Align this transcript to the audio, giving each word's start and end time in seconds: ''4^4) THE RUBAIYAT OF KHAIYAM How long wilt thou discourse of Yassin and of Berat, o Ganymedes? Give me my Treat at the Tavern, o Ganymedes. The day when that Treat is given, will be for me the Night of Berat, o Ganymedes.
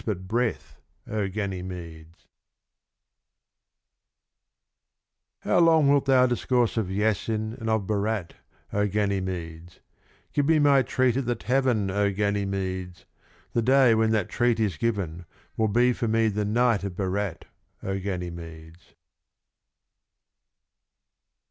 ''4^4) 0.00 0.04
THE 0.06 0.16
RUBAIYAT 0.16 0.56
OF 1.08 1.32
KHAIYAM 1.34 2.06
How 5.40 5.58
long 5.58 5.90
wilt 5.90 6.06
thou 6.06 6.24
discourse 6.26 6.78
of 6.78 6.86
Yassin 6.90 7.52
and 7.60 7.68
of 7.68 7.86
Berat, 7.86 8.32
o 8.72 8.88
Ganymedes? 8.88 9.80
Give 10.32 10.46
me 10.46 10.58
my 10.58 10.80
Treat 10.80 11.18
at 11.18 11.26
the 11.26 11.34
Tavern, 11.34 11.90
o 11.90 12.10
Ganymedes. 12.10 13.04
The 13.52 13.60
day 13.60 13.94
when 13.94 14.10
that 14.12 14.30
Treat 14.30 14.58
is 14.58 14.78
given, 14.78 15.26
will 15.58 15.68
be 15.68 15.92
for 15.92 16.08
me 16.08 16.28
the 16.28 16.46
Night 16.46 16.82
of 16.82 16.96
Berat, 16.96 17.44
o 17.82 17.98
Ganymedes. 17.98 18.94